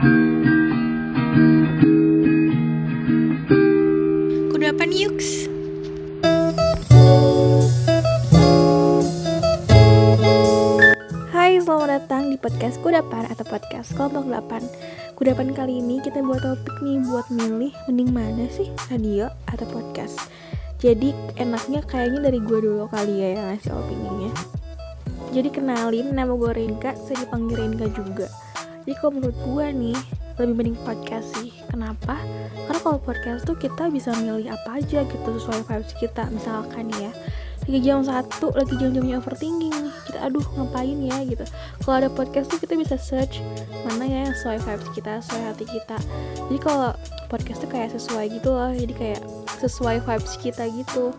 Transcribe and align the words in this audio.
Kudapan 0.00 0.16
Yuks. 4.96 5.44
Hai, 11.28 11.60
selamat 11.60 11.88
datang 11.92 12.32
di 12.32 12.40
podcast 12.40 12.80
Kudapan 12.80 13.28
atau 13.28 13.44
podcast 13.44 13.92
kelompok 13.92 14.24
8 14.24 15.20
Kudapan 15.20 15.52
kali 15.52 15.84
ini 15.84 16.00
kita 16.00 16.24
buat 16.24 16.40
topik 16.40 16.80
nih 16.80 17.04
buat 17.04 17.28
milih 17.28 17.76
mending 17.92 18.08
mana 18.08 18.48
sih, 18.48 18.72
radio 18.88 19.28
atau 19.52 19.68
podcast? 19.68 20.16
Jadi 20.80 21.12
enaknya 21.36 21.84
kayaknya 21.84 22.32
dari 22.32 22.40
gue 22.40 22.56
dulu 22.56 22.88
kali 22.88 23.20
ya 23.20 23.36
yang 23.36 23.52
ngasih 23.52 23.76
opininya. 23.76 24.32
Jadi 25.36 25.52
kenalin, 25.52 26.16
nama 26.16 26.32
gue 26.32 26.56
Rinka, 26.56 26.96
saya 26.96 27.20
dipanggil 27.28 27.68
Rinka 27.68 27.92
juga 27.92 28.32
Jadi 28.84 28.94
kalau 28.98 29.12
menurut 29.20 29.38
gue 29.44 29.66
nih, 29.70 29.98
lebih 30.40 30.54
mending 30.56 30.78
podcast 30.88 31.36
sih. 31.36 31.52
Kenapa? 31.68 32.16
Karena 32.64 32.80
kalau 32.80 32.98
podcast 32.98 33.44
tuh 33.44 33.56
kita 33.60 33.92
bisa 33.92 34.16
milih 34.16 34.48
apa 34.48 34.80
aja 34.80 35.04
gitu 35.04 35.28
sesuai 35.36 35.68
vibes 35.68 35.92
kita. 36.00 36.24
Misalkan 36.32 36.88
ya, 36.96 37.12
lagi 37.68 37.78
jam 37.84 38.00
satu 38.00 38.50
lagi 38.56 38.74
jam-jamnya 38.80 39.20
overthinking 39.20 39.74
nih. 39.74 39.94
Kita 40.08 40.18
aduh 40.24 40.44
ngapain 40.56 40.98
ya? 41.04 41.18
gitu. 41.28 41.44
Kalau 41.84 41.94
ada 42.00 42.08
podcast 42.08 42.48
tuh 42.48 42.58
kita 42.58 42.74
bisa 42.74 42.96
search 42.96 43.44
mana 43.84 44.08
ya 44.08 44.18
yang 44.26 44.34
sesuai 44.34 44.58
vibes 44.64 44.88
kita 44.96 45.12
sesuai 45.20 45.42
hati 45.52 45.64
kita. 45.68 45.96
Jadi 46.48 46.58
kalau 46.58 46.96
podcast 47.30 47.62
tuh 47.62 47.70
kayak 47.70 47.94
sesuai 47.94 48.26
gitu 48.34 48.50
loh. 48.50 48.74
Jadi 48.74 48.92
kayak 48.92 49.22
sesuai 49.62 50.02
vibes 50.02 50.34
kita 50.42 50.66
gitu. 50.74 51.14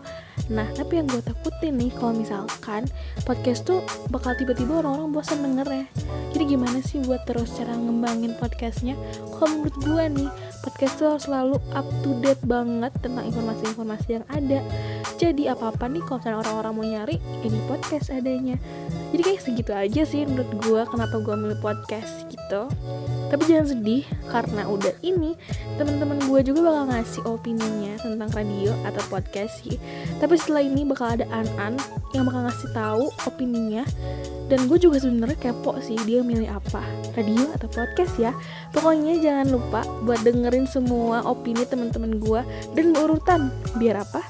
Nah 0.52 0.68
tapi 0.76 1.00
yang 1.00 1.08
gue 1.08 1.24
takutin 1.24 1.80
nih 1.80 1.90
kalau 1.96 2.12
misalkan 2.12 2.84
podcast 3.24 3.64
tuh 3.64 3.80
bakal 4.12 4.36
tiba-tiba 4.36 4.84
orang-orang 4.84 5.10
bosan 5.16 5.40
denger 5.40 5.68
ya 5.72 5.86
jadi 6.32 6.58
gimana 6.58 6.80
sih 6.80 7.04
buat 7.04 7.28
terus 7.28 7.52
cara 7.60 7.76
ngembangin 7.76 8.32
podcastnya? 8.40 8.96
Kalau 9.36 9.52
menurut 9.52 9.76
gue 9.84 10.04
nih 10.16 10.30
podcast 10.64 10.94
tuh 10.96 11.06
harus 11.12 11.24
selalu 11.28 11.56
up 11.76 11.84
to 12.00 12.16
date 12.24 12.40
banget 12.48 12.90
tentang 13.04 13.28
informasi-informasi 13.28 14.08
yang 14.16 14.26
ada. 14.32 14.64
Jadi 15.20 15.52
apa-apa 15.52 15.92
nih 15.92 16.02
kalau 16.08 16.40
orang-orang 16.40 16.72
mau 16.72 16.86
nyari 16.88 17.20
ini 17.44 17.60
podcast 17.68 18.08
adanya 18.10 18.56
jadi 19.12 19.22
kayak 19.28 19.42
segitu 19.44 19.72
aja 19.76 20.02
sih 20.08 20.24
menurut 20.24 20.48
gue 20.64 20.80
kenapa 20.88 21.20
gue 21.20 21.36
milih 21.36 21.60
podcast 21.60 22.24
gitu. 22.32 22.64
Tapi 23.28 23.42
jangan 23.44 23.66
sedih 23.68 24.04
karena 24.28 24.64
udah 24.68 24.92
ini 25.04 25.36
teman-teman 25.76 26.16
gue 26.24 26.40
juga 26.44 26.68
bakal 26.68 26.84
ngasih 26.92 27.22
opininya 27.28 27.92
tentang 28.00 28.32
radio 28.32 28.72
atau 28.88 29.04
podcast 29.12 29.60
sih. 29.60 29.76
Tapi 30.16 30.36
setelah 30.40 30.64
ini 30.64 30.88
bakal 30.88 31.20
ada 31.20 31.28
An-An 31.28 31.76
yang 32.16 32.24
bakal 32.24 32.48
ngasih 32.48 32.72
tahu 32.72 33.04
opininya. 33.28 33.84
Dan 34.48 34.68
gue 34.68 34.76
juga 34.80 35.00
sebenarnya 35.00 35.36
kepo 35.40 35.76
sih 35.80 35.96
dia 36.04 36.20
milih 36.24 36.48
apa 36.48 36.84
radio 37.12 37.52
atau 37.56 37.68
podcast 37.68 38.16
ya. 38.16 38.32
Pokoknya 38.72 39.20
jangan 39.20 39.48
lupa 39.52 39.80
buat 40.04 40.24
dengerin 40.24 40.64
semua 40.64 41.24
opini 41.24 41.68
teman-teman 41.68 42.16
gue 42.16 42.40
dan 42.72 42.96
berurutan 42.96 43.52
biar 43.76 44.04
apa? 44.04 44.24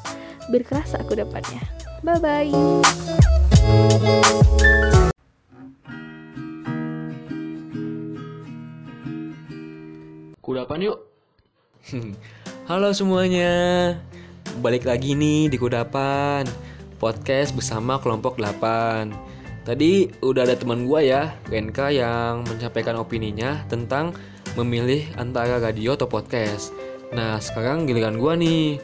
Biar 0.50 0.62
kerasa 0.66 0.98
aku 1.02 1.14
dapatnya. 1.18 1.62
Bye 2.02 2.18
bye 2.18 2.50
Kudapan 10.62 10.94
yuk. 10.94 10.98
Halo 12.70 12.94
semuanya. 12.94 13.50
Balik 14.62 14.86
lagi 14.86 15.18
nih 15.18 15.50
di 15.50 15.58
Kudapan. 15.58 16.46
Podcast 17.02 17.50
bersama 17.50 17.98
kelompok 17.98 18.38
8. 18.38 19.10
Tadi 19.66 20.06
udah 20.22 20.46
ada 20.46 20.54
teman 20.54 20.86
gua 20.86 21.02
ya, 21.02 21.34
Renka 21.50 21.90
yang 21.90 22.46
menyampaikan 22.46 22.94
opininya 22.94 23.66
tentang 23.66 24.14
memilih 24.54 25.02
antara 25.18 25.58
radio 25.58 25.98
atau 25.98 26.06
podcast. 26.06 26.70
Nah, 27.10 27.42
sekarang 27.42 27.90
giliran 27.90 28.14
gua 28.22 28.38
nih. 28.38 28.78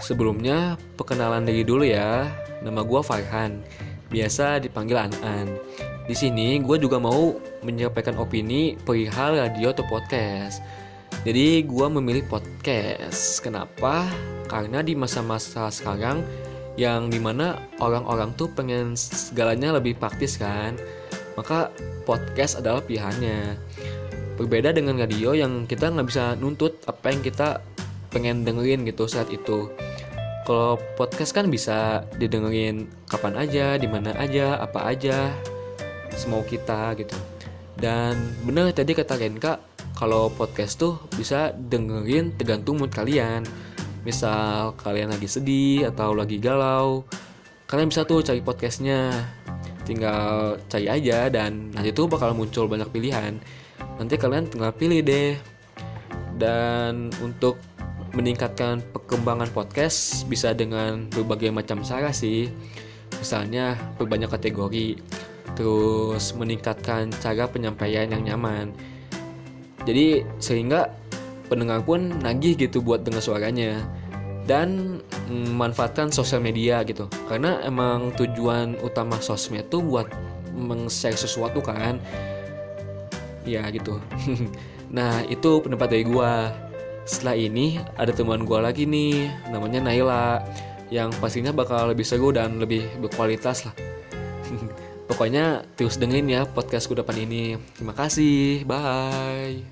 Sebelumnya 0.00 0.80
perkenalan 0.96 1.44
diri 1.44 1.60
dulu 1.60 1.84
ya. 1.84 2.24
Nama 2.64 2.80
gua 2.80 3.04
Farhan. 3.04 3.60
Biasa 4.08 4.64
dipanggil 4.64 4.96
An-An. 4.96 5.60
Di 6.08 6.16
sini 6.16 6.56
gue 6.64 6.80
juga 6.80 6.96
mau 6.96 7.36
menyampaikan 7.60 8.16
opini 8.16 8.80
perihal 8.80 9.36
radio 9.36 9.76
atau 9.76 9.84
podcast. 9.84 10.87
Jadi 11.26 11.66
gue 11.66 11.86
memilih 11.90 12.22
podcast. 12.30 13.42
Kenapa? 13.42 14.06
Karena 14.46 14.86
di 14.86 14.94
masa-masa 14.94 15.66
sekarang 15.66 16.22
yang 16.78 17.10
di 17.10 17.18
mana 17.18 17.58
orang-orang 17.82 18.30
tuh 18.38 18.46
pengen 18.54 18.94
segalanya 18.94 19.74
lebih 19.74 19.98
praktis 19.98 20.38
kan. 20.38 20.78
Maka 21.34 21.74
podcast 22.06 22.62
adalah 22.62 22.78
pilihannya. 22.86 23.58
Berbeda 24.38 24.70
dengan 24.70 24.94
radio 24.94 25.34
yang 25.34 25.66
kita 25.66 25.90
nggak 25.90 26.06
bisa 26.06 26.38
nuntut 26.38 26.78
apa 26.86 27.10
yang 27.10 27.22
kita 27.26 27.66
pengen 28.14 28.46
dengerin 28.46 28.86
gitu 28.86 29.10
saat 29.10 29.26
itu. 29.34 29.66
Kalau 30.46 30.78
podcast 30.94 31.34
kan 31.34 31.50
bisa 31.50 32.06
didengerin 32.16 32.88
kapan 33.10 33.34
aja, 33.36 33.74
di 33.76 33.90
mana 33.90 34.14
aja, 34.16 34.56
apa 34.62 34.86
aja, 34.86 35.34
semau 36.14 36.46
kita 36.46 36.94
gitu. 36.96 37.18
Dan 37.76 38.16
benar 38.46 38.70
tadi 38.72 38.96
kata 38.96 39.18
Renka, 39.18 39.60
kalau 39.98 40.30
podcast 40.30 40.78
tuh 40.78 40.94
bisa 41.18 41.50
dengerin 41.58 42.30
tergantung 42.38 42.78
mood 42.78 42.94
kalian. 42.94 43.42
Misal 44.06 44.78
kalian 44.78 45.10
lagi 45.10 45.26
sedih 45.26 45.90
atau 45.90 46.14
lagi 46.14 46.38
galau, 46.38 47.02
kalian 47.66 47.90
bisa 47.90 48.06
tuh 48.06 48.22
cari 48.22 48.38
podcastnya. 48.38 49.10
Tinggal 49.82 50.62
cari 50.70 50.86
aja 50.86 51.26
dan 51.26 51.74
nanti 51.74 51.90
tuh 51.90 52.06
bakal 52.06 52.30
muncul 52.38 52.70
banyak 52.70 52.86
pilihan. 52.94 53.42
Nanti 53.98 54.14
kalian 54.14 54.46
tinggal 54.46 54.70
pilih 54.70 55.02
deh. 55.02 55.34
Dan 56.38 57.10
untuk 57.18 57.58
meningkatkan 58.14 58.78
perkembangan 58.94 59.50
podcast 59.50 60.22
bisa 60.30 60.54
dengan 60.54 61.10
berbagai 61.10 61.50
macam 61.50 61.82
cara 61.82 62.14
sih. 62.14 62.46
Misalnya 63.18 63.74
berbanyak 63.98 64.30
kategori, 64.30 64.94
terus 65.58 66.30
meningkatkan 66.38 67.10
cara 67.18 67.50
penyampaian 67.50 68.06
yang 68.06 68.22
nyaman. 68.22 68.70
Jadi 69.88 70.20
sehingga 70.36 70.92
pendengar 71.48 71.80
pun 71.80 72.12
nagih 72.20 72.60
gitu 72.60 72.84
buat 72.84 73.08
dengar 73.08 73.24
suaranya 73.24 73.80
dan 74.44 75.00
memanfaatkan 75.32 76.12
sosial 76.12 76.44
media 76.44 76.84
gitu. 76.84 77.08
Karena 77.24 77.64
emang 77.64 78.12
tujuan 78.20 78.76
utama 78.84 79.16
sosmed 79.24 79.72
tuh 79.72 79.80
buat 79.80 80.12
meng-share 80.52 81.16
sesuatu 81.16 81.64
kan. 81.64 81.96
Ya 83.48 83.64
gitu. 83.72 83.96
nah, 84.96 85.24
itu 85.24 85.64
pendapat 85.64 85.88
dari 85.96 86.04
gua 86.04 86.52
setelah 87.08 87.40
ini 87.40 87.80
ada 87.96 88.12
teman 88.12 88.44
gue 88.44 88.58
lagi 88.60 88.84
nih 88.84 89.32
namanya 89.48 89.80
Naila 89.80 90.44
yang 90.92 91.08
pastinya 91.24 91.56
bakal 91.56 91.88
lebih 91.88 92.04
seru 92.04 92.36
dan 92.36 92.60
lebih 92.60 92.84
berkualitas 93.00 93.64
lah 93.64 93.87
pokoknya 95.08 95.64
terus 95.74 95.96
dengerin 95.96 96.28
ya 96.28 96.44
podcast 96.44 96.86
kudapan 96.86 97.24
ini. 97.24 97.56
Terima 97.74 97.96
kasih. 97.96 98.68
Bye. 98.68 99.64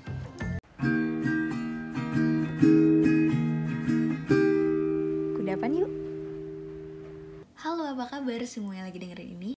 Kudapan 5.37 5.71
yuk. 5.85 5.91
Halo, 7.61 7.85
apa 7.93 8.05
kabar? 8.09 8.41
Semua 8.49 8.73
yang 8.73 8.89
lagi 8.89 8.97
dengerin 8.97 9.29
ini? 9.37 9.56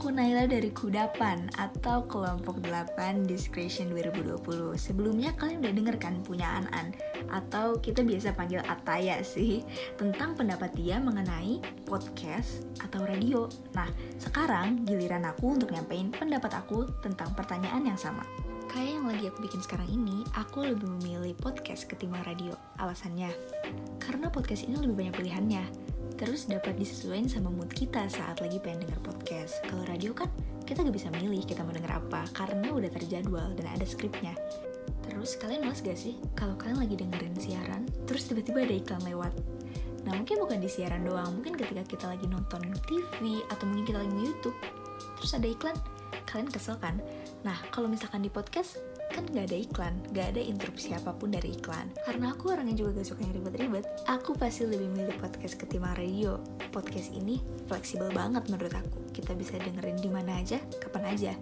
Aku 0.00 0.16
Naila 0.16 0.48
dari 0.48 0.72
Kudapan 0.72 1.52
atau 1.60 2.08
Kelompok 2.08 2.64
8 2.64 3.28
Discretion 3.28 3.92
2020 3.92 4.72
Sebelumnya 4.72 5.36
kalian 5.36 5.60
udah 5.60 5.74
denger 5.76 5.96
kan 6.00 6.24
punya 6.24 6.56
An-An? 6.56 6.96
Atau 7.28 7.84
kita 7.84 8.00
biasa 8.00 8.32
panggil 8.32 8.64
Ataya 8.64 9.20
sih 9.20 9.60
Tentang 10.00 10.40
pendapat 10.40 10.72
dia 10.72 10.96
mengenai 11.04 11.60
podcast 11.84 12.64
atau 12.80 13.04
radio. 13.04 13.44
Nah, 13.76 13.92
sekarang 14.16 14.88
giliran 14.88 15.28
aku 15.28 15.60
untuk 15.60 15.68
nyampein 15.68 16.08
pendapat 16.08 16.56
aku 16.56 16.88
tentang 17.04 17.36
pertanyaan 17.36 17.84
yang 17.84 18.00
sama. 18.00 18.24
Kayak 18.72 19.04
yang 19.04 19.04
lagi 19.04 19.24
aku 19.28 19.44
bikin 19.44 19.60
sekarang 19.60 19.92
ini, 19.92 20.24
aku 20.32 20.64
lebih 20.64 20.88
memilih 20.96 21.36
podcast 21.44 21.84
ketimbang 21.84 22.24
radio. 22.24 22.56
Alasannya, 22.80 23.28
karena 24.00 24.32
podcast 24.32 24.64
ini 24.64 24.80
lebih 24.80 24.96
banyak 24.96 25.14
pilihannya 25.20 25.89
terus 26.20 26.44
dapat 26.44 26.76
disesuaikan 26.76 27.32
sama 27.32 27.48
mood 27.48 27.72
kita 27.72 28.04
saat 28.12 28.44
lagi 28.44 28.60
pengen 28.60 28.84
denger 28.84 29.00
podcast. 29.00 29.64
Kalau 29.64 29.88
radio 29.88 30.12
kan 30.12 30.28
kita 30.68 30.84
gak 30.84 30.92
bisa 30.92 31.08
milih 31.16 31.40
kita 31.48 31.64
mau 31.64 31.72
denger 31.72 31.96
apa 31.96 32.28
karena 32.36 32.68
udah 32.76 32.92
terjadwal 32.92 33.48
dan 33.56 33.72
ada 33.72 33.88
skripnya. 33.88 34.36
Terus 35.00 35.40
kalian 35.40 35.64
males 35.64 35.80
gak 35.80 35.96
sih 35.96 36.20
kalau 36.36 36.60
kalian 36.60 36.84
lagi 36.84 37.00
dengerin 37.00 37.32
siaran 37.40 37.88
terus 38.04 38.28
tiba-tiba 38.28 38.68
ada 38.68 38.76
iklan 38.76 39.00
lewat? 39.08 39.32
Nah 40.04 40.12
mungkin 40.12 40.44
bukan 40.44 40.60
di 40.60 40.68
siaran 40.68 41.08
doang, 41.08 41.40
mungkin 41.40 41.56
ketika 41.56 41.88
kita 41.88 42.04
lagi 42.12 42.28
nonton 42.28 42.68
TV 42.84 43.40
atau 43.48 43.64
mungkin 43.64 43.88
kita 43.88 43.98
lagi 44.04 44.12
di 44.12 44.22
YouTube 44.28 44.56
terus 45.16 45.32
ada 45.32 45.48
iklan, 45.48 45.76
kalian 46.28 46.52
kesel 46.52 46.76
kan? 46.76 47.00
Nah 47.48 47.56
kalau 47.72 47.88
misalkan 47.88 48.20
di 48.20 48.28
podcast 48.28 48.76
kan 49.10 49.26
gak 49.34 49.50
ada 49.50 49.58
iklan, 49.58 49.94
gak 50.14 50.26
ada 50.32 50.40
interupsi 50.40 50.94
apa 50.94 51.10
pun 51.12 51.34
dari 51.34 51.52
iklan. 51.58 51.90
Karena 52.06 52.30
aku 52.30 52.54
orangnya 52.54 52.78
juga 52.78 53.02
gak 53.02 53.08
suka 53.10 53.26
yang 53.26 53.34
ribet-ribet, 53.42 53.84
aku 54.06 54.38
pasti 54.38 54.64
lebih 54.70 54.88
milih 54.94 55.16
podcast 55.18 55.58
ketimbang 55.58 55.98
radio. 55.98 56.38
Podcast 56.70 57.10
ini 57.10 57.42
fleksibel 57.66 58.08
banget 58.14 58.46
menurut 58.46 58.72
aku. 58.72 58.98
Kita 59.10 59.34
bisa 59.34 59.58
dengerin 59.58 59.98
di 59.98 60.10
mana 60.10 60.38
aja, 60.38 60.62
kapan 60.78 61.04
aja. 61.10 61.32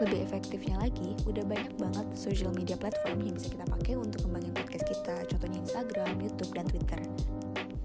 Lebih 0.00 0.28
efektifnya 0.28 0.76
lagi, 0.80 1.16
udah 1.24 1.44
banyak 1.44 1.72
banget 1.80 2.06
social 2.16 2.52
media 2.52 2.76
platform 2.76 3.20
yang 3.24 3.36
bisa 3.36 3.48
kita 3.52 3.64
pakai 3.64 3.94
untuk 3.96 4.28
kembangin 4.28 4.52
podcast 4.52 4.84
kita, 4.84 5.14
contohnya 5.28 5.58
Instagram, 5.64 6.14
YouTube, 6.20 6.52
dan 6.52 6.66
Twitter. 6.68 7.00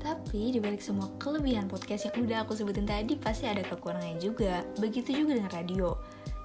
Tapi 0.02 0.50
dibalik 0.57 0.81
semua 0.81 1.07
kelebihan 1.22 1.69
podcast 1.69 2.10
yang 2.10 2.25
udah 2.25 2.38
aku 2.44 2.57
sebutin 2.57 2.90
tadi 2.90 3.16
pasti 3.16 3.46
ada 3.48 3.62
kekurangannya 3.62 4.18
juga. 4.18 4.66
Begitu 4.81 5.24
juga 5.24 5.38
dengan 5.38 5.54
radio. 5.54 5.94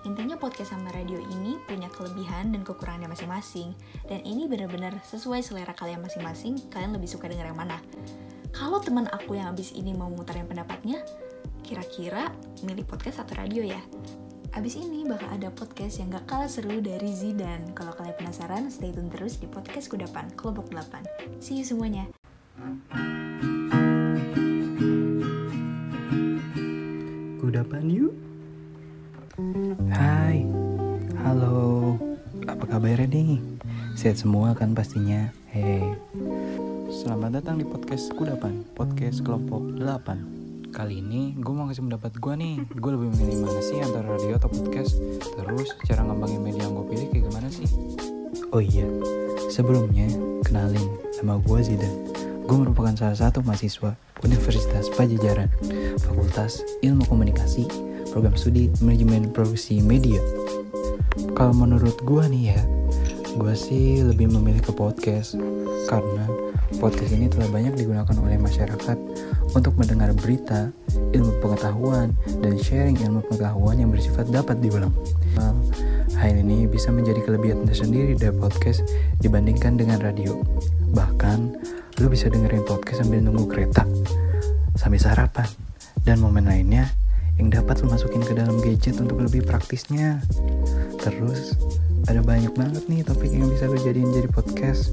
Intinya 0.07 0.39
podcast 0.39 0.71
sama 0.71 0.95
radio 0.95 1.19
ini 1.19 1.59
punya 1.67 1.91
kelebihan 1.91 2.55
dan 2.55 2.63
kekurangannya 2.63 3.11
masing-masing. 3.11 3.75
Dan 4.07 4.23
ini 4.23 4.47
benar-benar 4.47 5.03
sesuai 5.03 5.43
selera 5.43 5.75
kalian 5.75 5.99
masing-masing, 5.99 6.63
kalian 6.71 6.95
lebih 6.95 7.11
suka 7.11 7.27
denger 7.27 7.51
yang 7.51 7.59
mana. 7.59 7.83
Kalau 8.55 8.79
teman 8.79 9.11
aku 9.11 9.35
yang 9.35 9.51
abis 9.51 9.75
ini 9.75 9.91
mau 9.99 10.07
mengutarin 10.07 10.47
pendapatnya, 10.47 11.03
kira-kira 11.67 12.31
milih 12.63 12.87
podcast 12.87 13.27
atau 13.27 13.35
radio 13.35 13.67
ya? 13.67 13.83
Abis 14.55 14.79
ini 14.79 15.03
bakal 15.03 15.27
ada 15.27 15.51
podcast 15.51 15.99
yang 15.99 16.15
gak 16.15 16.31
kalah 16.31 16.47
seru 16.47 16.79
dari 16.79 17.11
Zidan. 17.11 17.75
Kalau 17.75 17.91
kalian 17.99 18.15
penasaran, 18.15 18.71
stay 18.71 18.95
tune 18.95 19.11
terus 19.11 19.43
di 19.43 19.51
podcast 19.51 19.91
Kudapan, 19.91 20.31
Kelompok 20.39 20.71
8. 20.71 21.43
See 21.43 21.59
you 21.59 21.67
semuanya! 21.67 22.07
Kudapan 27.43 27.85
yuk 27.91 28.15
Hai. 29.93 30.49
Halo. 31.21 31.93
Apa 32.49 32.65
kabarnya 32.65 33.05
nih? 33.05 33.37
Sehat 33.93 34.17
semua 34.17 34.57
kan 34.57 34.73
pastinya? 34.73 35.29
Hey 35.53 35.93
Selamat 36.89 37.45
datang 37.45 37.61
di 37.61 37.69
podcast 37.69 38.17
Kudapan 38.17 38.65
Podcast 38.73 39.21
kelompok 39.21 39.77
8 39.77 40.73
Kali 40.73 41.05
ini 41.05 41.37
gue 41.37 41.53
mau 41.53 41.69
kasih 41.69 41.85
pendapat 41.85 42.17
gue 42.17 42.33
nih. 42.33 42.57
Gue 42.81 42.97
lebih 42.97 43.13
memilih 43.13 43.45
mana 43.45 43.61
sih 43.61 43.77
antara 43.77 44.09
radio 44.09 44.41
atau 44.41 44.49
podcast? 44.49 44.97
Terus 45.21 45.69
cara 45.85 46.01
ngembangin 46.09 46.41
media 46.41 46.65
yang 46.65 46.73
gue 46.73 46.87
pilih 46.97 47.07
kayak 47.13 47.25
gimana 47.29 47.49
sih? 47.53 47.69
Oh 48.57 48.65
iya. 48.65 48.89
Sebelumnya 49.53 50.09
Kenalin 50.49 50.97
Nama 51.21 51.37
gue 51.45 51.61
Zidan 51.61 51.93
Gue 52.49 52.57
merupakan 52.57 52.97
salah 52.97 53.21
satu 53.21 53.45
mahasiswa 53.45 54.01
Universitas 54.25 54.89
Pajajaran 54.97 55.53
Fakultas 56.01 56.65
Ilmu 56.81 57.05
Komunikasi 57.05 57.96
Program 58.17 58.33
Studi 58.33 58.73
Manajemen 58.81 59.29
Produksi 59.29 59.85
Media. 59.85 60.17
Kalau 61.37 61.53
menurut 61.53 62.01
gue 62.01 62.25
nih 62.33 62.57
ya 62.57 62.61
Gue 63.37 63.53
sih 63.53 64.01
lebih 64.01 64.33
memilih 64.33 64.65
ke 64.65 64.73
podcast. 64.73 65.37
Karena 65.85 66.25
podcast 66.81 67.13
ini 67.13 67.29
telah 67.29 67.53
banyak 67.53 67.77
digunakan 67.77 68.17
oleh 68.17 68.41
masyarakat 68.41 68.97
Untuk 69.53 69.77
mendengar 69.77 70.17
berita, 70.17 70.73
ilmu 71.13 71.45
pengetahuan, 71.45 72.17
dan 72.41 72.57
sharing 72.57 72.97
ilmu 73.05 73.21
pengetahuan 73.29 73.85
yang 73.85 73.93
bersifat 73.93 74.33
dapat 74.33 74.65
diulang. 74.65 74.97
Hal 76.17 76.41
ini 76.41 76.65
bisa 76.65 76.89
menjadi 76.89 77.21
kelebihan 77.21 77.69
tersendiri 77.69 78.17
dari 78.17 78.33
podcast 78.33 78.81
dibandingkan 79.21 79.77
dengan 79.77 80.01
radio. 80.01 80.41
Bahkan, 80.97 81.39
lu 82.01 82.09
bisa 82.09 82.33
dengerin 82.33 82.65
podcast 82.65 83.05
sambil 83.05 83.21
nunggu 83.21 83.45
kereta, 83.45 83.85
sambil 84.73 85.05
sarapan, 85.05 85.49
dan 86.09 86.17
momen 86.17 86.49
lainnya 86.49 86.89
yang 87.37 87.49
dapat 87.53 87.85
lu 87.85 87.93
masukin 87.93 88.25
ke 88.25 88.33
dalam 88.33 88.57
gadget 88.61 88.97
untuk 89.01 89.21
lebih 89.21 89.45
praktisnya. 89.45 90.21
Terus, 91.01 91.57
ada 92.09 92.23
banyak 92.23 92.53
banget 92.57 92.85
nih 92.89 93.03
topik 93.05 93.33
yang 93.33 93.49
bisa 93.53 93.69
lu 93.69 93.77
jadiin 93.81 94.13
jadi 94.13 94.29
podcast. 94.31 94.93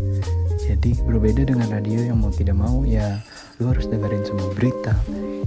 Jadi, 0.63 0.95
berbeda 1.03 1.43
dengan 1.47 1.67
radio 1.71 1.99
yang 1.99 2.19
mau 2.19 2.31
tidak 2.31 2.55
mau, 2.55 2.87
ya 2.87 3.19
lu 3.59 3.69
harus 3.69 3.87
dengerin 3.87 4.23
semua 4.23 4.49
berita, 4.55 4.95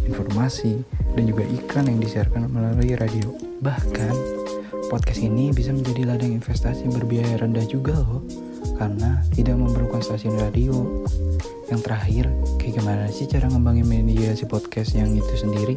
informasi, 0.05 0.81
dan 1.17 1.25
juga 1.25 1.45
iklan 1.49 1.89
yang 1.89 1.99
disiarkan 2.01 2.49
melalui 2.53 2.95
radio. 2.95 3.33
Bahkan, 3.65 4.36
podcast 4.87 5.19
ini 5.19 5.51
bisa 5.51 5.75
menjadi 5.75 6.15
ladang 6.15 6.33
investasi 6.39 6.87
berbiaya 6.91 7.43
rendah 7.43 7.67
juga 7.67 7.99
loh 7.99 8.23
karena 8.79 9.23
tidak 9.35 9.59
memerlukan 9.59 10.03
stasiun 10.03 10.39
radio. 10.39 11.05
Yang 11.67 11.81
terakhir, 11.91 12.25
kayak 12.63 12.75
gimana 12.79 13.05
sih 13.11 13.27
cara 13.27 13.51
ngembangin 13.51 13.87
media 13.91 14.31
si 14.39 14.47
podcast 14.47 14.95
yang 14.95 15.11
itu 15.19 15.35
sendiri? 15.35 15.75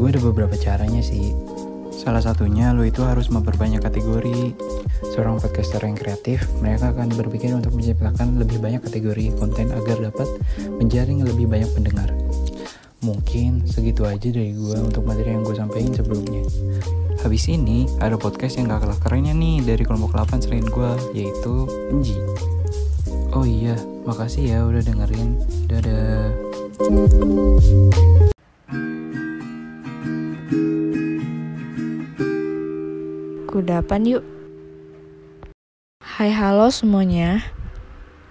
Gue 0.00 0.08
ada 0.08 0.20
beberapa 0.22 0.56
caranya 0.56 1.04
sih. 1.04 1.36
Salah 1.92 2.22
satunya 2.24 2.72
lo 2.72 2.86
itu 2.86 3.04
harus 3.04 3.28
memperbanyak 3.28 3.84
kategori. 3.84 4.56
Seorang 5.12 5.42
podcaster 5.42 5.82
yang 5.84 5.98
kreatif, 5.98 6.46
mereka 6.62 6.94
akan 6.94 7.12
berpikir 7.12 7.52
untuk 7.52 7.76
menciptakan 7.76 8.40
lebih 8.40 8.62
banyak 8.62 8.80
kategori 8.80 9.36
konten 9.36 9.68
agar 9.74 9.98
dapat 10.00 10.28
menjaring 10.80 11.26
lebih 11.26 11.50
banyak 11.50 11.68
pendengar. 11.74 12.08
Mungkin 12.98 13.62
segitu 13.70 14.02
aja 14.02 14.26
dari 14.26 14.50
gue 14.50 14.74
untuk 14.74 15.06
materi 15.06 15.30
yang 15.30 15.46
gue 15.46 15.54
sampaikan 15.54 15.94
sebelumnya. 15.94 16.42
Habis 17.22 17.46
ini 17.46 17.86
ada 18.02 18.18
podcast 18.18 18.58
yang 18.58 18.66
gak 18.66 18.82
kalah 18.82 18.98
kerennya 18.98 19.30
nih 19.38 19.62
dari 19.62 19.86
kelompok 19.86 20.18
8 20.18 20.42
selain 20.42 20.66
gue 20.66 20.90
yaitu 21.14 21.70
Enji. 21.94 22.18
Oh 23.30 23.46
iya, 23.46 23.78
makasih 24.02 24.50
ya 24.50 24.58
udah 24.66 24.82
dengerin. 24.82 25.38
Dadah. 25.70 26.34
Kudapan 33.46 34.02
yuk. 34.10 34.24
Hai 36.02 36.34
halo 36.34 36.66
semuanya. 36.74 37.46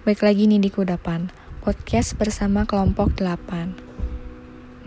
Baik 0.04 0.20
lagi 0.20 0.44
nih 0.44 0.60
di 0.60 0.68
Kudapan, 0.68 1.32
podcast 1.64 2.20
bersama 2.20 2.68
kelompok 2.68 3.16
8. 3.16 3.88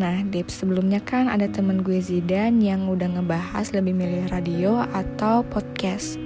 Nah, 0.01 0.25
di 0.25 0.41
sebelumnya 0.49 0.97
kan 0.97 1.29
ada 1.29 1.45
temen 1.45 1.85
gue 1.85 2.01
Zidan 2.01 2.57
yang 2.57 2.89
udah 2.89 3.21
ngebahas 3.21 3.69
lebih 3.69 3.93
milih 3.93 4.33
radio 4.33 4.81
atau 4.97 5.45
podcast. 5.45 6.17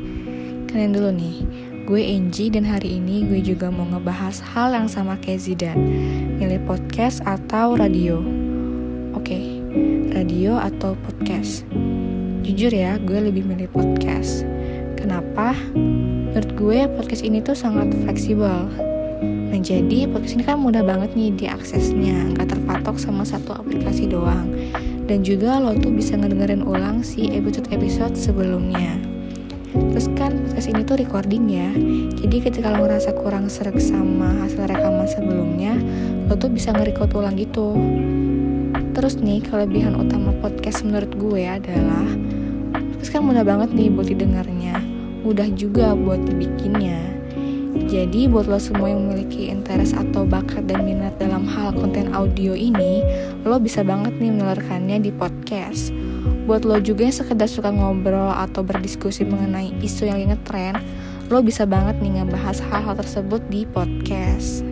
Kalian 0.71 0.95
dulu 0.95 1.11
nih, 1.11 1.43
gue 1.83 1.99
Angie 1.99 2.47
dan 2.47 2.63
hari 2.63 3.03
ini 3.03 3.27
gue 3.27 3.43
juga 3.43 3.67
mau 3.67 3.83
ngebahas 3.83 4.39
hal 4.55 4.71
yang 4.71 4.87
sama 4.87 5.19
kayak 5.19 5.43
Zidan, 5.43 5.75
milih 6.39 6.63
podcast 6.63 7.19
atau 7.27 7.75
radio. 7.75 8.23
Oke, 9.11 9.43
radio 10.15 10.55
atau 10.55 10.95
podcast. 10.95 11.67
Jujur 12.47 12.71
ya, 12.71 12.95
gue 12.95 13.27
lebih 13.27 13.43
milih 13.43 13.67
podcast. 13.75 14.47
Kenapa? 14.95 15.51
Menurut 15.75 16.51
gue 16.55 16.79
podcast 16.95 17.27
ini 17.27 17.43
tuh 17.43 17.59
sangat 17.59 17.91
fleksibel. 18.07 18.71
Nah 19.55 19.63
jadi 19.63 20.03
podcast 20.11 20.35
ini 20.35 20.43
kan 20.43 20.59
mudah 20.59 20.83
banget 20.83 21.15
nih 21.15 21.31
diaksesnya, 21.31 22.35
nggak 22.35 22.51
terpatok 22.51 22.99
sama 22.99 23.23
satu 23.23 23.55
aplikasi 23.55 24.03
doang. 24.03 24.51
Dan 25.07 25.23
juga 25.23 25.63
lo 25.63 25.71
tuh 25.79 25.95
bisa 25.95 26.19
ngedengerin 26.19 26.59
ulang 26.59 27.07
si 27.07 27.31
episode-episode 27.31 28.19
sebelumnya. 28.19 28.99
Terus 29.71 30.11
kan 30.19 30.35
podcast 30.43 30.67
ini 30.75 30.83
tuh 30.83 30.99
recording 30.99 31.47
ya, 31.47 31.71
jadi 32.19 32.51
ketika 32.51 32.67
lo 32.67 32.83
ngerasa 32.83 33.15
kurang 33.15 33.47
serak 33.47 33.79
sama 33.79 34.43
hasil 34.43 34.59
rekaman 34.59 35.07
sebelumnya, 35.07 35.79
lo 36.27 36.35
tuh 36.35 36.51
bisa 36.51 36.75
nge-record 36.75 37.15
ulang 37.15 37.39
gitu. 37.39 37.79
Terus 38.91 39.23
nih 39.23 39.39
kelebihan 39.39 39.95
utama 39.95 40.35
podcast 40.43 40.83
menurut 40.83 41.15
gue 41.15 41.47
adalah 41.47 42.03
podcast 42.75 43.07
kan 43.07 43.23
mudah 43.23 43.47
banget 43.47 43.71
nih 43.71 43.87
buat 43.87 44.11
didengarnya, 44.11 44.83
mudah 45.23 45.47
juga 45.55 45.95
buat 45.95 46.19
dibikinnya. 46.27 47.14
Jadi 47.85 48.25
buat 48.25 48.49
lo 48.49 48.57
semua 48.57 48.89
yang 48.89 49.05
memiliki 49.05 49.53
interest 49.53 49.93
atau 49.93 50.25
bakat 50.25 50.65
dan 50.65 50.89
minat 50.89 51.21
dalam 51.21 51.45
hal 51.45 51.69
konten 51.69 52.17
audio 52.17 52.57
ini, 52.57 53.05
lo 53.45 53.61
bisa 53.61 53.85
banget 53.85 54.17
nih 54.17 54.33
menelurkannya 54.33 55.05
di 55.05 55.13
podcast. 55.13 55.93
Buat 56.49 56.65
lo 56.65 56.81
juga 56.81 57.05
yang 57.05 57.13
sekedar 57.13 57.45
suka 57.45 57.69
ngobrol 57.69 58.33
atau 58.33 58.65
berdiskusi 58.65 59.21
mengenai 59.21 59.69
isu 59.85 60.09
yang 60.09 60.17
lagi 60.17 60.33
ngetren, 60.33 60.75
lo 61.29 61.45
bisa 61.45 61.69
banget 61.69 62.01
nih 62.01 62.21
ngebahas 62.21 62.57
hal-hal 62.73 62.97
tersebut 62.97 63.41
di 63.53 63.69
podcast. 63.69 64.65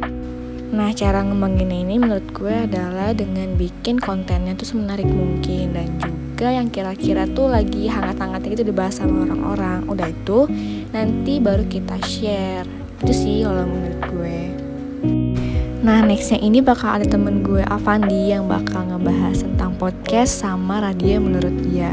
Nah, 0.74 0.90
cara 0.98 1.22
ngembangin 1.22 1.70
ini 1.70 2.02
menurut 2.02 2.26
gue 2.34 2.66
adalah 2.66 3.14
dengan 3.14 3.54
bikin 3.54 4.02
kontennya 4.02 4.58
tuh 4.58 4.74
semenarik 4.74 5.06
mungkin 5.06 5.78
dan 5.78 6.02
juga 6.02 6.50
yang 6.50 6.74
kira-kira 6.74 7.30
tuh 7.30 7.46
lagi 7.46 7.86
hangat-hangatnya 7.86 8.58
itu 8.58 8.66
dibahas 8.66 8.98
sama 8.98 9.30
orang-orang. 9.30 9.86
Udah 9.86 10.10
itu, 10.10 10.50
nanti 10.90 11.38
baru 11.38 11.62
kita 11.70 12.02
share. 12.02 12.83
Itu 13.04 13.12
sih 13.12 13.44
kalau 13.44 13.68
menurut 13.68 14.00
gue. 14.16 14.40
Nah, 15.84 16.00
nextnya 16.08 16.40
ini 16.40 16.64
bakal 16.64 16.96
ada 16.96 17.04
temen 17.04 17.44
gue 17.44 17.60
Avandi 17.68 18.32
yang 18.32 18.48
bakal 18.48 18.88
ngebahas 18.88 19.44
tentang 19.44 19.76
podcast 19.76 20.40
sama 20.40 20.80
radio 20.80 21.20
menurut 21.20 21.52
dia. 21.68 21.92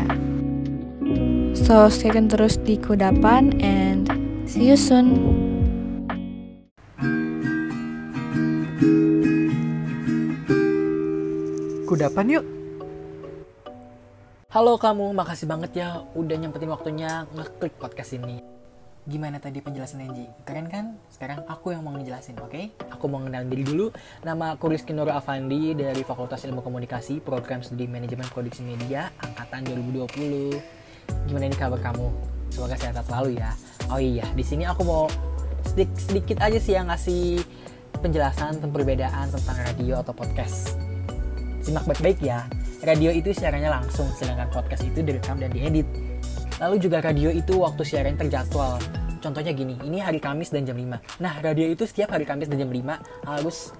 So, 1.58 1.90
stay 1.90 2.14
tune 2.14 2.30
terus 2.30 2.62
di 2.62 2.78
Kudapan 2.78 3.58
and 3.58 4.06
see 4.46 4.70
you 4.70 4.78
soon. 4.78 5.18
Kudapan 11.90 12.38
yuk. 12.38 12.46
Halo 14.54 14.78
kamu, 14.78 15.10
makasih 15.10 15.50
banget 15.50 15.74
ya 15.74 16.06
udah 16.14 16.38
nyempetin 16.38 16.70
waktunya 16.70 17.26
ngeklik 17.34 17.74
podcast 17.82 18.14
ini. 18.14 18.49
Gimana 19.08 19.40
tadi 19.40 19.64
penjelasan 19.64 20.04
Angie? 20.04 20.28
Keren 20.44 20.68
kan? 20.68 21.00
Sekarang 21.08 21.40
aku 21.48 21.72
yang 21.72 21.80
mau 21.80 21.96
ngejelasin, 21.96 22.36
oke? 22.36 22.68
Aku 22.92 23.08
mau 23.08 23.24
kenalin 23.24 23.48
diri 23.48 23.64
dulu. 23.64 23.88
Nama 24.20 24.52
aku 24.52 24.68
Rizky 24.68 24.92
Nur 24.92 25.08
Avandi 25.08 25.72
dari 25.72 26.04
Fakultas 26.04 26.44
Ilmu 26.44 26.60
Komunikasi, 26.60 27.24
Program 27.24 27.64
Studi 27.64 27.88
Manajemen 27.88 28.28
Produksi 28.28 28.60
Media, 28.60 29.08
Angkatan 29.24 29.64
2020. 29.72 30.52
Gimana 31.24 31.48
ini 31.48 31.56
kabar 31.56 31.80
kamu? 31.80 32.12
Semoga 32.52 32.76
sehat 32.76 33.00
selalu 33.08 33.40
ya. 33.40 33.56
Oh 33.88 33.96
iya, 33.96 34.28
di 34.36 34.44
sini 34.44 34.68
aku 34.68 34.84
mau 34.84 35.08
sedikit, 35.64 35.96
sedikit 35.96 36.36
aja 36.44 36.58
sih 36.60 36.76
yang 36.76 36.92
ngasih 36.92 37.40
penjelasan 38.04 38.60
tentang 38.60 38.72
perbedaan 38.76 39.32
tentang 39.32 39.56
radio 39.64 40.04
atau 40.04 40.12
podcast. 40.12 40.76
Simak 41.64 41.88
baik-baik 41.88 42.20
ya. 42.20 42.44
Radio 42.84 43.16
itu 43.16 43.32
siarannya 43.32 43.72
langsung, 43.72 44.12
sedangkan 44.12 44.52
podcast 44.52 44.84
itu 44.84 45.00
direkam 45.00 45.40
dan 45.40 45.48
diedit. 45.56 45.88
Lalu 46.60 46.76
juga 46.76 47.00
radio 47.00 47.32
itu 47.32 47.56
waktu 47.56 47.82
siaran 47.82 48.20
terjadwal. 48.20 48.76
Contohnya 49.20 49.52
gini, 49.52 49.76
ini 49.84 50.00
hari 50.00 50.20
Kamis 50.20 50.52
dan 50.52 50.64
jam 50.64 50.76
5. 50.76 51.20
Nah, 51.20 51.34
radio 51.40 51.68
itu 51.68 51.84
setiap 51.84 52.12
hari 52.12 52.24
Kamis 52.28 52.48
dan 52.48 52.60
jam 52.60 52.68
5 52.72 53.00
harus 53.24 53.72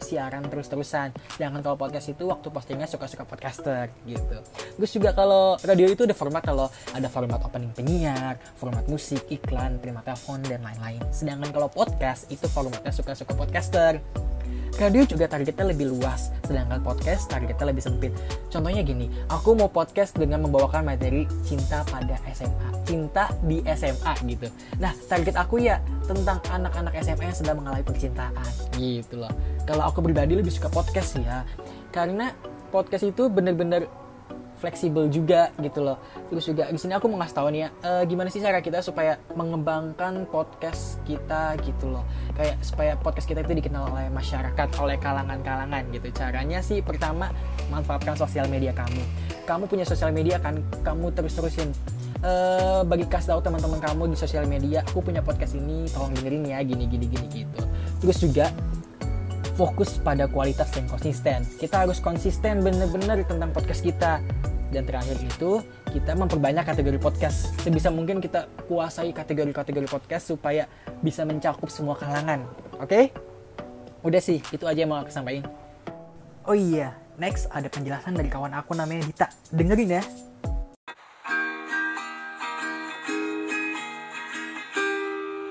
siaran 0.00 0.44
terus-terusan. 0.48 1.14
Sedangkan 1.36 1.60
kalau 1.64 1.76
podcast 1.80 2.12
itu 2.12 2.28
waktu 2.28 2.48
postingnya 2.52 2.88
suka-suka 2.88 3.24
podcaster 3.24 3.88
gitu. 4.04 4.36
Terus 4.76 4.90
juga 4.92 5.16
kalau 5.16 5.56
radio 5.64 5.88
itu 5.88 6.04
ada 6.04 6.16
format 6.16 6.42
kalau 6.44 6.68
ada 6.92 7.08
format 7.08 7.40
opening 7.40 7.72
penyiar, 7.72 8.36
format 8.58 8.84
musik, 8.90 9.24
iklan, 9.32 9.80
terima 9.80 10.04
telepon 10.04 10.44
dan 10.44 10.60
lain-lain. 10.60 11.00
Sedangkan 11.14 11.48
kalau 11.54 11.68
podcast 11.72 12.28
itu 12.28 12.44
formatnya 12.50 12.92
suka-suka 12.92 13.32
podcaster. 13.32 14.02
Radio 14.74 15.06
juga 15.06 15.30
targetnya 15.30 15.70
lebih 15.70 15.86
luas, 15.94 16.34
sedangkan 16.42 16.82
podcast 16.82 17.30
targetnya 17.30 17.70
lebih 17.70 17.82
sempit. 17.82 18.12
Contohnya 18.50 18.82
gini, 18.82 19.06
aku 19.30 19.54
mau 19.54 19.70
podcast 19.70 20.18
dengan 20.18 20.42
membawakan 20.42 20.90
materi 20.90 21.30
cinta 21.46 21.86
pada 21.86 22.18
SMA, 22.34 22.68
cinta 22.82 23.30
di 23.46 23.62
SMA 23.70 24.12
gitu. 24.26 24.50
Nah, 24.82 24.90
target 25.06 25.38
aku 25.38 25.62
ya 25.62 25.78
tentang 26.10 26.42
anak-anak 26.50 26.90
SMA 27.06 27.30
yang 27.30 27.38
sedang 27.38 27.56
mengalami 27.62 27.86
percintaan 27.86 28.50
gitu 28.74 29.22
loh. 29.22 29.30
Kalau 29.62 29.86
aku 29.86 30.02
pribadi 30.02 30.34
lebih 30.34 30.50
suka 30.50 30.66
podcast 30.66 31.22
ya, 31.22 31.46
karena 31.94 32.34
podcast 32.74 33.06
itu 33.06 33.30
bener-bener 33.30 33.86
fleksibel 34.64 35.12
juga 35.12 35.52
gitu 35.60 35.84
loh. 35.84 36.00
Terus 36.32 36.44
juga 36.48 36.64
di 36.72 36.80
sini 36.80 36.96
aku 36.96 37.12
mau 37.12 37.20
ngasih 37.20 37.36
tahu 37.36 37.48
nih 37.52 37.60
ya, 37.60 37.68
eh, 37.84 38.02
gimana 38.08 38.32
sih 38.32 38.40
cara 38.40 38.64
kita 38.64 38.80
supaya 38.80 39.20
mengembangkan 39.36 40.24
podcast 40.32 41.04
kita 41.04 41.60
gitu 41.60 41.92
loh. 41.92 42.08
Kayak 42.32 42.56
supaya 42.64 42.96
podcast 42.96 43.28
kita 43.28 43.44
itu 43.44 43.60
dikenal 43.60 43.92
oleh 43.92 44.08
masyarakat, 44.08 44.68
oleh 44.80 44.96
kalangan-kalangan 44.96 45.84
gitu. 45.92 46.08
Caranya 46.16 46.64
sih 46.64 46.80
pertama 46.80 47.28
manfaatkan 47.68 48.16
sosial 48.16 48.48
media 48.48 48.72
kamu. 48.72 49.04
Kamu 49.44 49.68
punya 49.68 49.84
sosial 49.84 50.08
media 50.16 50.40
kan, 50.40 50.64
kamu 50.80 51.12
terus-terusin 51.12 51.68
eh 52.24 52.80
bagi 52.88 53.04
kasih 53.04 53.36
tahu 53.36 53.40
teman-teman 53.44 53.76
kamu 53.84 54.02
di 54.08 54.16
sosial 54.16 54.48
media, 54.48 54.80
aku 54.80 55.04
punya 55.04 55.20
podcast 55.20 55.52
ini, 55.60 55.84
tolong 55.92 56.08
dengerin 56.16 56.56
ya, 56.56 56.58
gini 56.64 56.88
gini 56.88 57.04
gini 57.04 57.26
gitu. 57.44 57.60
Terus 58.00 58.16
juga 58.24 58.48
fokus 59.54 60.02
pada 60.02 60.26
kualitas 60.26 60.68
dan 60.74 60.84
konsisten. 60.90 61.46
Kita 61.60 61.86
harus 61.86 62.02
konsisten 62.02 62.60
bener-bener 62.60 63.22
tentang 63.24 63.54
podcast 63.54 63.82
kita. 63.82 64.18
Dan 64.74 64.90
terakhir 64.90 65.22
itu, 65.22 65.62
kita 65.94 66.18
memperbanyak 66.18 66.66
kategori 66.66 66.98
podcast. 66.98 67.54
Sebisa 67.62 67.94
mungkin 67.94 68.18
kita 68.18 68.50
kuasai 68.66 69.14
kategori-kategori 69.14 69.86
podcast 69.86 70.34
supaya 70.34 70.66
bisa 70.98 71.22
mencakup 71.22 71.70
semua 71.70 71.94
kalangan. 71.94 72.42
Oke? 72.82 73.14
Udah 74.02 74.18
sih, 74.18 74.42
itu 74.50 74.66
aja 74.66 74.82
yang 74.82 74.90
mau 74.90 74.98
aku 74.98 75.14
sampaikan. 75.14 75.46
Oh 76.42 76.58
iya, 76.58 76.98
next 77.22 77.46
ada 77.54 77.70
penjelasan 77.70 78.18
dari 78.18 78.26
kawan 78.26 78.50
aku 78.50 78.74
namanya 78.74 79.06
Dita. 79.06 79.30
Dengerin 79.54 80.02
ya. 80.02 80.02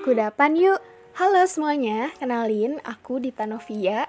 Kudapan 0.04 0.52
yuk. 0.60 0.80
Halo 1.16 1.48
semuanya, 1.48 2.12
kenalin 2.20 2.76
aku 2.84 3.24
Dita 3.24 3.48
Novia. 3.48 4.04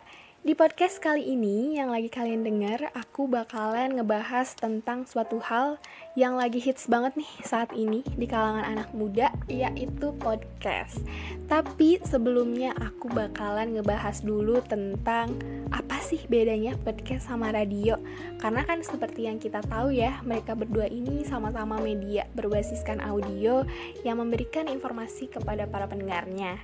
Di 0.46 0.54
podcast 0.54 1.02
kali 1.02 1.34
ini 1.34 1.74
yang 1.74 1.90
lagi 1.90 2.06
kalian 2.06 2.46
dengar, 2.46 2.94
aku 2.94 3.26
bakalan 3.26 3.98
ngebahas 3.98 4.54
tentang 4.54 5.10
suatu 5.10 5.42
hal 5.42 5.82
yang 6.14 6.38
lagi 6.38 6.62
hits 6.62 6.86
banget 6.86 7.18
nih 7.18 7.32
saat 7.42 7.74
ini 7.74 8.06
di 8.14 8.30
kalangan 8.30 8.62
anak 8.62 8.94
muda, 8.94 9.34
yaitu 9.50 10.14
podcast. 10.22 11.02
Tapi 11.50 11.98
sebelumnya 12.06 12.78
aku 12.78 13.10
bakalan 13.10 13.74
ngebahas 13.74 14.22
dulu 14.22 14.62
tentang 14.62 15.34
apa 15.74 15.98
sih 16.06 16.22
bedanya 16.30 16.78
podcast 16.78 17.26
sama 17.26 17.50
radio. 17.50 17.98
Karena 18.38 18.62
kan 18.70 18.86
seperti 18.86 19.26
yang 19.26 19.42
kita 19.42 19.66
tahu 19.66 19.98
ya, 19.98 20.22
mereka 20.22 20.54
berdua 20.54 20.86
ini 20.86 21.26
sama-sama 21.26 21.82
media 21.82 22.30
berbasiskan 22.38 23.02
audio 23.02 23.66
yang 24.06 24.22
memberikan 24.22 24.70
informasi 24.70 25.26
kepada 25.26 25.66
para 25.66 25.90
pendengarnya. 25.90 26.62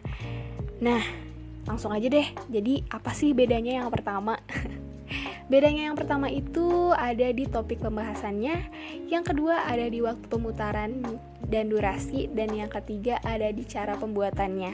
Nah, 0.86 1.31
langsung 1.66 1.94
aja 1.94 2.08
deh. 2.08 2.28
Jadi, 2.50 2.86
apa 2.90 3.12
sih 3.14 3.32
bedanya 3.32 3.84
yang 3.84 3.90
pertama? 3.92 4.38
Bedanya 5.52 5.92
yang 5.92 6.00
pertama 6.00 6.32
itu 6.32 6.96
ada 6.96 7.28
di 7.36 7.44
topik 7.44 7.84
pembahasannya, 7.84 8.72
yang 9.12 9.28
kedua 9.28 9.68
ada 9.68 9.84
di 9.92 10.00
waktu 10.00 10.24
pemutaran 10.24 11.04
dan 11.48 11.72
durasi, 11.72 12.30
dan 12.32 12.54
yang 12.54 12.70
ketiga 12.70 13.18
ada 13.24 13.50
di 13.50 13.64
cara 13.66 13.98
pembuatannya. 13.98 14.74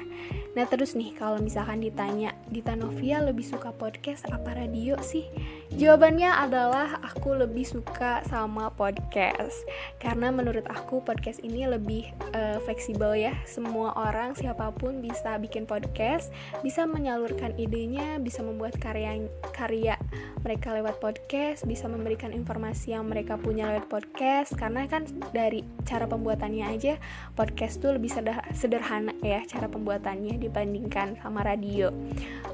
Nah 0.58 0.66
terus 0.66 0.98
nih 0.98 1.14
kalau 1.14 1.38
misalkan 1.38 1.86
ditanya 1.86 2.34
Dita 2.50 2.74
Novia 2.74 3.22
lebih 3.22 3.46
suka 3.46 3.70
podcast 3.70 4.26
apa 4.34 4.58
radio 4.58 4.98
sih? 5.06 5.30
Jawabannya 5.78 6.34
adalah 6.34 6.98
aku 7.06 7.38
lebih 7.38 7.62
suka 7.62 8.26
sama 8.26 8.74
podcast 8.74 9.68
Karena 10.02 10.34
menurut 10.34 10.66
aku 10.66 11.04
podcast 11.04 11.44
ini 11.44 11.70
lebih 11.70 12.10
eh, 12.34 12.58
fleksibel 12.66 13.14
ya 13.14 13.38
Semua 13.46 13.94
orang 13.94 14.34
siapa 14.34 14.74
pun 14.74 15.04
bisa 15.04 15.38
bikin 15.38 15.70
podcast 15.70 16.34
Bisa 16.66 16.90
menyalurkan 16.90 17.54
idenya, 17.60 18.18
bisa 18.18 18.42
membuat 18.42 18.80
karya 18.82 19.30
karya 19.54 20.02
mereka 20.42 20.74
lewat 20.74 20.98
podcast 20.98 21.70
Bisa 21.70 21.86
memberikan 21.86 22.34
informasi 22.34 22.98
yang 22.98 23.06
mereka 23.06 23.38
punya 23.38 23.70
lewat 23.70 23.92
podcast 23.92 24.58
Karena 24.58 24.90
kan 24.90 25.06
dari 25.30 25.62
cara 25.86 26.10
pembuatannya 26.10 26.57
aja. 26.66 26.98
Podcast 27.38 27.78
tuh 27.84 27.94
lebih 27.94 28.10
seder- 28.10 28.46
sederhana 28.56 29.14
ya 29.22 29.46
cara 29.46 29.70
pembuatannya 29.70 30.42
dibandingkan 30.42 31.20
sama 31.22 31.46
radio. 31.46 31.94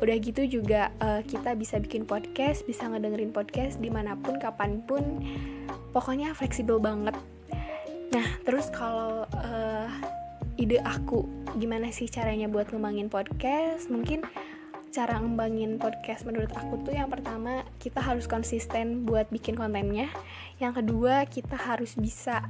Udah 0.04 0.16
gitu 0.20 0.44
juga 0.48 0.92
eh, 1.00 1.22
kita 1.24 1.56
bisa 1.56 1.80
bikin 1.80 2.04
podcast 2.04 2.68
bisa 2.68 2.90
ngedengerin 2.90 3.32
podcast 3.32 3.80
di 3.80 3.88
mana 3.88 4.20
pun 4.20 4.42
kapan 4.42 4.84
pun. 4.84 5.24
Pokoknya 5.96 6.36
fleksibel 6.36 6.82
banget. 6.82 7.16
Nah 8.12 8.28
terus 8.44 8.68
kalau 8.74 9.24
eh, 9.32 9.88
ide 10.60 10.84
aku 10.84 11.26
gimana 11.58 11.90
sih 11.90 12.10
caranya 12.10 12.50
buat 12.50 12.70
ngembangin 12.70 13.08
podcast? 13.08 13.88
Mungkin 13.88 14.26
cara 14.94 15.18
ngembangin 15.18 15.82
podcast 15.82 16.22
menurut 16.22 16.54
aku 16.54 16.78
tuh 16.86 16.94
yang 16.94 17.10
pertama 17.10 17.66
kita 17.82 17.98
harus 17.98 18.30
konsisten 18.30 19.10
buat 19.10 19.26
bikin 19.34 19.58
kontennya. 19.58 20.06
Yang 20.62 20.86
kedua 20.86 21.26
kita 21.26 21.58
harus 21.58 21.98
bisa 21.98 22.46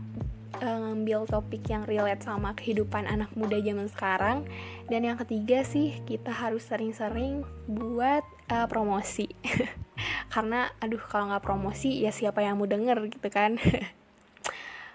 eh, 0.60 0.68
ngambil 0.68 1.24
topik 1.32 1.64
yang 1.72 1.88
relate 1.88 2.28
sama 2.28 2.52
kehidupan 2.52 3.08
anak 3.08 3.32
muda 3.40 3.64
zaman 3.64 3.88
sekarang. 3.88 4.44
Dan 4.92 5.08
yang 5.08 5.16
ketiga 5.24 5.64
sih 5.64 6.04
kita 6.04 6.36
harus 6.36 6.68
sering-sering 6.68 7.48
buat 7.64 8.28
eh, 8.52 8.68
promosi. 8.68 9.32
Karena 10.36 10.68
aduh 10.84 11.00
kalau 11.00 11.32
nggak 11.32 11.48
promosi 11.48 12.04
ya 12.04 12.12
siapa 12.12 12.44
yang 12.44 12.60
mau 12.60 12.68
denger 12.68 13.08
gitu 13.08 13.32
kan 13.32 13.56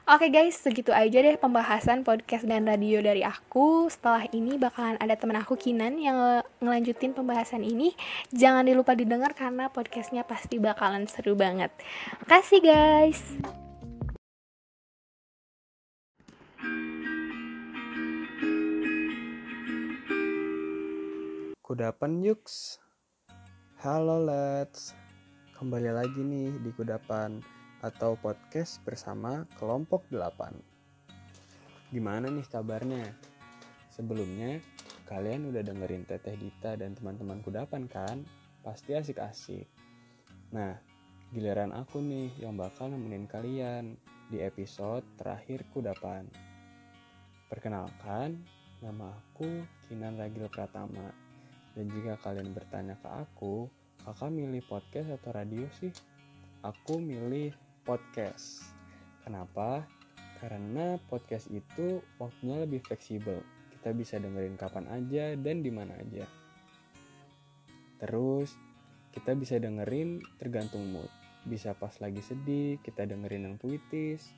Oke 0.08 0.32
guys, 0.32 0.56
segitu 0.56 0.88
aja 0.88 1.20
deh 1.20 1.36
pembahasan 1.36 2.00
podcast 2.00 2.48
dan 2.48 2.64
radio 2.64 3.04
dari 3.04 3.20
aku. 3.20 3.92
Setelah 3.92 4.24
ini 4.32 4.56
bakalan 4.56 4.96
ada 4.96 5.12
temen 5.12 5.36
aku 5.36 5.52
Kinan 5.52 6.00
yang 6.00 6.16
nge- 6.16 6.48
ngelanjutin 6.64 7.12
pembahasan 7.12 7.60
ini. 7.60 7.92
Jangan 8.32 8.64
dilupa 8.64 8.96
didengar 8.96 9.36
karena 9.36 9.68
podcastnya 9.68 10.24
pasti 10.24 10.56
bakalan 10.56 11.04
seru 11.04 11.36
banget. 11.36 11.68
Kasih 12.24 12.64
guys. 12.64 13.20
Kudapan 21.60 22.24
Yuks 22.24 22.80
Halo 23.84 24.24
Let's 24.24 24.96
Kembali 25.52 25.92
lagi 25.92 26.24
nih 26.24 26.56
di 26.64 26.72
Kudapan 26.72 27.57
Atau 27.78 28.18
podcast 28.18 28.82
bersama 28.82 29.47
kelompok 29.54 30.02
8 30.11 31.94
Gimana 31.94 32.26
nih 32.26 32.42
kabarnya? 32.50 33.06
Sebelumnya 33.94 34.58
kalian 35.06 35.47
udah 35.47 35.62
dengerin 35.62 36.02
Teteh 36.02 36.35
Dita 36.35 36.75
dan 36.75 36.99
teman-teman 36.99 37.38
Kudapan 37.38 37.87
kan? 37.87 38.26
Pasti 38.66 38.99
asik-asik 38.99 39.70
Nah 40.50 40.75
giliran 41.30 41.70
aku 41.70 42.02
nih 42.02 42.35
yang 42.42 42.58
bakal 42.58 42.90
nemenin 42.90 43.30
kalian 43.30 43.94
di 44.26 44.42
episode 44.42 45.06
terakhir 45.14 45.62
Kudapan 45.70 46.26
Perkenalkan, 47.47 48.42
nama 48.82 49.14
aku 49.14 49.62
Kinan 49.87 50.18
Ragil 50.18 50.50
Pratama 50.50 51.28
dan 51.78 51.94
jika 51.94 52.18
kalian 52.26 52.50
bertanya 52.50 52.99
ke 52.99 53.06
aku, 53.06 53.70
kakak 54.02 54.35
milih 54.35 54.66
podcast 54.66 55.14
atau 55.14 55.30
radio 55.30 55.62
sih? 55.78 55.94
Aku 56.66 56.99
milih 56.99 57.54
podcast. 57.88 58.68
Kenapa? 59.25 59.88
Karena 60.45 61.00
podcast 61.09 61.49
itu 61.49 62.04
waktunya 62.21 62.61
lebih 62.61 62.85
fleksibel. 62.85 63.40
Kita 63.73 63.97
bisa 63.97 64.21
dengerin 64.21 64.61
kapan 64.61 64.85
aja 64.92 65.33
dan 65.40 65.64
di 65.64 65.73
mana 65.73 65.97
aja. 65.97 66.28
Terus, 67.97 68.52
kita 69.09 69.33
bisa 69.33 69.57
dengerin 69.57 70.21
tergantung 70.37 70.85
mood. 70.92 71.09
Bisa 71.49 71.73
pas 71.73 71.97
lagi 72.04 72.21
sedih, 72.21 72.76
kita 72.85 73.09
dengerin 73.09 73.49
yang 73.49 73.57
puitis. 73.57 74.37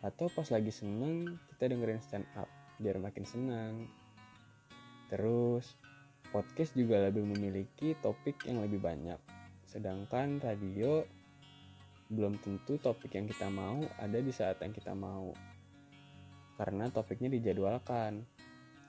Atau 0.00 0.32
pas 0.32 0.48
lagi 0.48 0.72
seneng, 0.72 1.36
kita 1.52 1.68
dengerin 1.68 2.00
stand 2.00 2.24
up 2.32 2.48
biar 2.80 2.96
makin 2.96 3.28
senang. 3.28 3.74
Terus, 5.12 5.76
podcast 6.32 6.72
juga 6.72 7.04
lebih 7.04 7.28
memiliki 7.28 7.92
topik 8.00 8.48
yang 8.48 8.64
lebih 8.64 8.80
banyak. 8.80 9.20
Sedangkan 9.68 10.40
radio 10.40 11.04
belum 12.06 12.38
tentu 12.38 12.78
topik 12.78 13.18
yang 13.18 13.26
kita 13.26 13.50
mau 13.50 13.82
ada 13.98 14.18
di 14.22 14.30
saat 14.30 14.62
yang 14.62 14.70
kita 14.70 14.94
mau. 14.94 15.34
Karena 16.56 16.88
topiknya 16.88 17.34
dijadwalkan. 17.36 18.24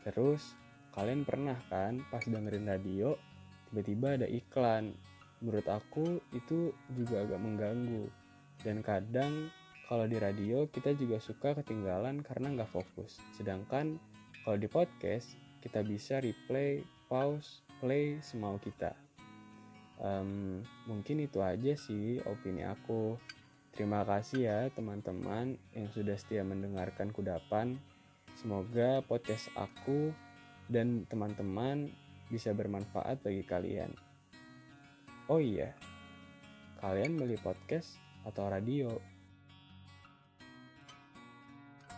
Terus, 0.05 0.55
kalian 0.95 1.27
pernah 1.27 1.57
kan 1.67 1.99
pas 2.07 2.23
dengerin 2.23 2.69
radio, 2.69 3.17
tiba-tiba 3.69 4.21
ada 4.21 4.27
iklan. 4.29 4.95
Menurut 5.43 5.67
aku 5.69 6.21
itu 6.33 6.73
juga 6.95 7.25
agak 7.25 7.39
mengganggu. 7.41 8.05
Dan 8.61 8.81
kadang 8.81 9.53
kalau 9.87 10.03
di 10.03 10.17
radio 10.19 10.65
kita 10.67 10.91
juga 10.97 11.21
suka 11.21 11.55
ketinggalan 11.61 12.19
karena 12.25 12.53
nggak 12.57 12.71
fokus. 12.71 13.19
Sedangkan 13.35 14.01
kalau 14.45 14.57
di 14.57 14.67
podcast 14.71 15.35
kita 15.61 15.83
bisa 15.83 16.23
replay, 16.23 16.81
pause, 17.11 17.61
play 17.83 18.17
semau 18.23 18.57
kita. 18.57 19.06
Um, 19.97 20.61
mungkin 20.85 21.25
itu 21.25 21.41
aja 21.41 21.73
sih 21.73 22.21
opini 22.25 22.61
aku. 22.61 23.17
Terima 23.73 24.01
kasih 24.05 24.41
ya 24.45 24.59
teman-teman 24.73 25.57
yang 25.73 25.87
sudah 25.93 26.17
setia 26.17 26.41
mendengarkan 26.41 27.13
kudapan. 27.13 27.77
Semoga 28.37 29.01
podcast 29.05 29.49
aku 29.57 30.13
dan 30.69 31.05
teman-teman 31.09 31.89
bisa 32.29 32.53
bermanfaat 32.53 33.21
bagi 33.25 33.41
kalian. 33.45 33.93
Oh 35.29 35.41
iya, 35.41 35.73
kalian 36.79 37.17
beli 37.17 37.37
podcast 37.41 37.97
atau 38.23 38.47
radio? 38.47 39.16